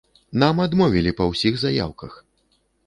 Нам 0.43 0.61
адмовілі 0.65 1.11
па 1.21 1.29
ўсіх 1.31 1.63
заяўках! 1.67 2.21